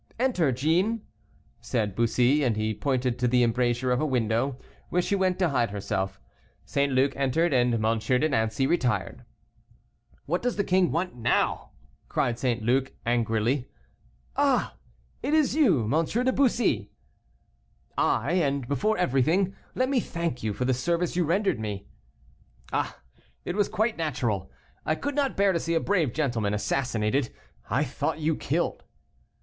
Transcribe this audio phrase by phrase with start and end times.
[0.17, 1.03] "Enter, Jean,"
[1.59, 4.57] said Bussy, and he pointed to the embrasure of a window,
[4.89, 6.19] where she went to hide herself.
[6.65, 6.91] St.
[6.91, 7.99] Luc entered, and M.
[7.99, 9.23] de Nancey retired.
[10.25, 11.69] "What does the king want now?"
[12.09, 12.63] cried St.
[12.63, 13.69] Luc, angrily;
[14.35, 14.75] "ah!
[15.21, 16.03] it is you, M.
[16.05, 16.89] de Bussy."
[17.95, 21.85] "I, and before everything, let me thank you for the service you rendered me."
[22.73, 22.97] "Ah!
[23.45, 24.49] it was quite natural;
[24.83, 27.31] I could not bear to see a brave gentleman assassinated:
[27.69, 28.81] I thought you killed."